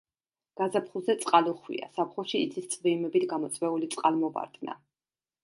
გაზაფხულზე 0.59 1.15
წყალუხვია, 1.25 1.89
ზაფხულში 1.97 2.41
იცის 2.47 2.71
წვიმებით 2.73 3.27
გამოწვეული 3.35 3.93
წყალმოვარდნა. 3.95 4.81